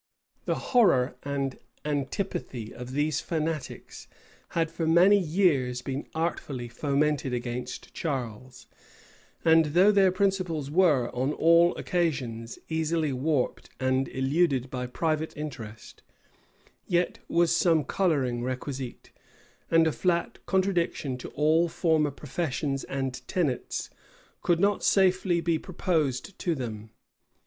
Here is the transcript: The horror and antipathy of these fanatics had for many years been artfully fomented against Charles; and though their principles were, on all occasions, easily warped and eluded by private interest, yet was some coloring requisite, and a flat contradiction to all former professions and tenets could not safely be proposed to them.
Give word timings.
The 0.45 0.55
horror 0.55 1.15
and 1.21 1.59
antipathy 1.85 2.73
of 2.73 2.93
these 2.93 3.19
fanatics 3.19 4.07
had 4.57 4.71
for 4.71 4.87
many 4.87 5.19
years 5.19 5.83
been 5.83 6.07
artfully 6.15 6.67
fomented 6.69 7.33
against 7.35 7.93
Charles; 7.93 8.65
and 9.45 9.65
though 9.75 9.91
their 9.91 10.11
principles 10.11 10.71
were, 10.71 11.15
on 11.15 11.33
all 11.33 11.75
occasions, 11.77 12.57
easily 12.67 13.13
warped 13.13 13.69
and 13.79 14.07
eluded 14.07 14.71
by 14.71 14.87
private 14.87 15.37
interest, 15.37 16.01
yet 16.87 17.19
was 17.27 17.55
some 17.55 17.83
coloring 17.83 18.41
requisite, 18.41 19.11
and 19.69 19.85
a 19.85 19.91
flat 19.91 20.39
contradiction 20.47 21.15
to 21.19 21.27
all 21.35 21.69
former 21.69 22.09
professions 22.09 22.83
and 22.85 23.21
tenets 23.27 23.91
could 24.41 24.59
not 24.59 24.83
safely 24.83 25.41
be 25.41 25.59
proposed 25.59 26.39
to 26.39 26.55
them. 26.55 26.89